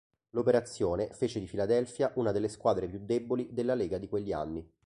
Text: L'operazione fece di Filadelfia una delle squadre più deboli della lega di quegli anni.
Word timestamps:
L'operazione 0.31 1.09
fece 1.11 1.39
di 1.39 1.45
Filadelfia 1.47 2.11
una 2.15 2.31
delle 2.31 2.47
squadre 2.49 2.87
più 2.87 3.05
deboli 3.05 3.49
della 3.53 3.75
lega 3.75 3.99
di 3.99 4.09
quegli 4.09 4.31
anni. 4.31 4.67